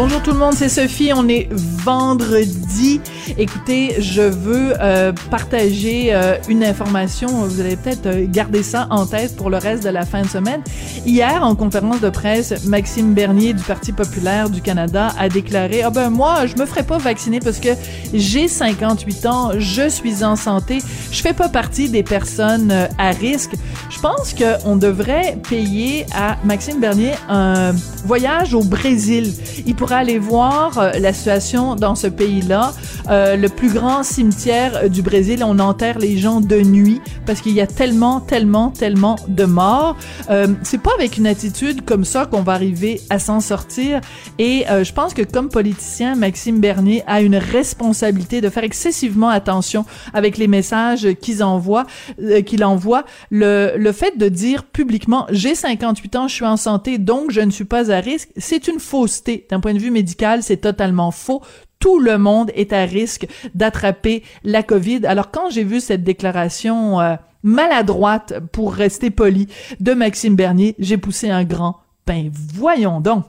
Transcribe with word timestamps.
Bonjour 0.00 0.22
tout 0.22 0.30
le 0.30 0.38
monde, 0.38 0.54
c'est 0.54 0.68
Sophie. 0.68 1.10
On 1.12 1.26
est 1.26 1.48
vendredi. 1.52 3.00
Écoutez, 3.36 3.96
je 4.00 4.22
veux 4.22 4.72
euh, 4.80 5.12
partager 5.28 6.14
euh, 6.14 6.36
une 6.48 6.62
information. 6.62 7.26
Vous 7.26 7.60
allez 7.60 7.74
peut-être 7.74 8.06
euh, 8.06 8.24
garder 8.28 8.62
ça 8.62 8.86
en 8.90 9.06
tête 9.06 9.34
pour 9.34 9.50
le 9.50 9.56
reste 9.56 9.82
de 9.82 9.88
la 9.88 10.06
fin 10.06 10.22
de 10.22 10.28
semaine. 10.28 10.62
Hier, 11.04 11.42
en 11.42 11.56
conférence 11.56 12.00
de 12.00 12.10
presse, 12.10 12.64
Maxime 12.64 13.12
Bernier 13.12 13.54
du 13.54 13.62
Parti 13.64 13.90
populaire 13.90 14.50
du 14.50 14.62
Canada 14.62 15.12
a 15.18 15.28
déclaré 15.28 15.82
"Ah 15.82 15.90
ben 15.90 16.10
moi, 16.10 16.46
je 16.46 16.54
me 16.54 16.64
ferai 16.64 16.84
pas 16.84 16.98
vacciner 16.98 17.40
parce 17.40 17.58
que 17.58 17.70
j'ai 18.14 18.46
58 18.46 19.26
ans, 19.26 19.50
je 19.58 19.88
suis 19.88 20.22
en 20.22 20.36
santé, 20.36 20.78
je 21.10 21.20
fais 21.20 21.34
pas 21.34 21.48
partie 21.48 21.88
des 21.88 22.04
personnes 22.04 22.72
à 22.98 23.10
risque." 23.10 23.54
Je 23.90 23.98
pense 23.98 24.32
qu'on 24.34 24.76
devrait 24.76 25.38
payer 25.48 26.06
à 26.14 26.36
Maxime 26.44 26.78
Bernier 26.78 27.14
un 27.28 27.72
voyage 28.04 28.54
au 28.54 28.62
Brésil. 28.62 29.34
Aller 29.96 30.18
voir 30.18 30.78
euh, 30.78 30.92
la 30.98 31.12
situation 31.12 31.74
dans 31.74 31.94
ce 31.94 32.06
pays-là. 32.06 32.72
Euh, 33.10 33.36
le 33.36 33.48
plus 33.48 33.72
grand 33.72 34.02
cimetière 34.02 34.76
euh, 34.76 34.88
du 34.88 35.00
Brésil, 35.00 35.42
on 35.42 35.58
enterre 35.58 35.98
les 35.98 36.18
gens 36.18 36.40
de 36.40 36.60
nuit 36.60 37.00
parce 37.24 37.40
qu'il 37.40 37.52
y 37.52 37.60
a 37.60 37.66
tellement, 37.66 38.20
tellement, 38.20 38.70
tellement 38.70 39.16
de 39.28 39.44
morts. 39.44 39.96
Euh, 40.28 40.48
c'est 40.62 40.82
pas 40.82 40.90
avec 40.94 41.16
une 41.16 41.26
attitude 41.26 41.84
comme 41.84 42.04
ça 42.04 42.26
qu'on 42.26 42.42
va 42.42 42.52
arriver 42.52 43.00
à 43.08 43.18
s'en 43.18 43.40
sortir. 43.40 44.00
Et 44.38 44.64
je 44.68 44.92
pense 44.92 45.14
que 45.14 45.22
comme 45.22 45.48
politicien, 45.48 46.14
Maxime 46.14 46.60
Bernier 46.60 47.02
a 47.06 47.20
une 47.20 47.36
responsabilité 47.36 48.40
de 48.40 48.50
faire 48.50 48.64
excessivement 48.64 49.28
attention 49.28 49.84
avec 50.12 50.38
les 50.38 50.48
messages 50.48 51.08
qu'il 51.20 51.42
envoie. 51.42 51.84
Le, 53.30 53.92
fait 53.92 54.18
de 54.18 54.28
dire 54.28 54.64
publiquement, 54.64 55.26
j'ai 55.30 55.54
58 55.54 56.16
ans, 56.16 56.28
je 56.28 56.34
suis 56.34 56.44
en 56.44 56.56
santé, 56.56 56.98
donc 56.98 57.30
je 57.30 57.40
ne 57.40 57.50
suis 57.50 57.64
pas 57.64 57.90
à 57.90 58.00
risque, 58.00 58.28
c'est 58.36 58.68
une 58.68 58.80
fausseté. 58.80 59.46
De 59.74 59.78
vue 59.78 59.90
médical, 59.90 60.42
c'est 60.42 60.58
totalement 60.58 61.10
faux 61.10 61.42
tout 61.80 62.00
le 62.00 62.18
monde 62.18 62.50
est 62.56 62.72
à 62.72 62.84
risque 62.84 63.28
d'attraper 63.54 64.24
la 64.42 64.64
COVID. 64.64 65.06
Alors 65.06 65.30
quand 65.30 65.48
j'ai 65.50 65.62
vu 65.62 65.80
cette 65.80 66.02
déclaration 66.02 67.00
euh, 67.00 67.14
maladroite, 67.44 68.40
pour 68.50 68.74
rester 68.74 69.10
poli, 69.10 69.46
de 69.78 69.94
Maxime 69.94 70.34
Bernier, 70.34 70.74
j'ai 70.80 70.98
poussé 70.98 71.30
un 71.30 71.44
grand 71.44 71.76
ben 72.08 72.30
voyons 72.32 73.00
donc. 73.00 73.24